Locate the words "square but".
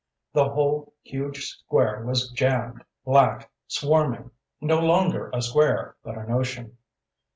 5.43-6.17